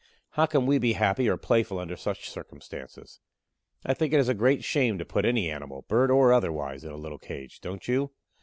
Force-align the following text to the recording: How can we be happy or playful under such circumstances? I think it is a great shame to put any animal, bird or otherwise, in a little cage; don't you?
How 0.31 0.47
can 0.47 0.65
we 0.65 0.79
be 0.79 0.93
happy 0.93 1.29
or 1.29 1.37
playful 1.37 1.77
under 1.77 1.95
such 1.95 2.27
circumstances? 2.27 3.19
I 3.85 3.93
think 3.93 4.13
it 4.15 4.19
is 4.19 4.29
a 4.29 4.33
great 4.33 4.63
shame 4.63 4.97
to 4.97 5.05
put 5.05 5.25
any 5.25 5.47
animal, 5.47 5.83
bird 5.83 6.09
or 6.09 6.33
otherwise, 6.33 6.83
in 6.83 6.89
a 6.89 6.97
little 6.97 7.19
cage; 7.19 7.61
don't 7.61 7.87
you? 7.87 8.09